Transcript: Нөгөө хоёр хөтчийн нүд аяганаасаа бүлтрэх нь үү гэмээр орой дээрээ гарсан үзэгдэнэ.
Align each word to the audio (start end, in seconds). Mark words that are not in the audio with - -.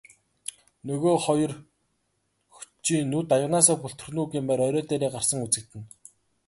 Нөгөө 0.87 1.13
хоёр 1.25 1.51
хөтчийн 2.55 3.05
нүд 3.11 3.27
аяганаасаа 3.35 3.77
бүлтрэх 3.81 4.11
нь 4.13 4.19
үү 4.21 4.27
гэмээр 4.31 4.59
орой 4.67 4.83
дээрээ 4.85 5.11
гарсан 5.13 5.39
үзэгдэнэ. 5.45 5.87